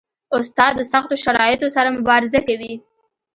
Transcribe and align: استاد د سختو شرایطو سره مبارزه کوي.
استاد 0.37 0.73
د 0.77 0.81
سختو 0.91 1.15
شرایطو 1.23 1.67
سره 1.75 1.89
مبارزه 1.97 2.39
کوي. 2.47 2.73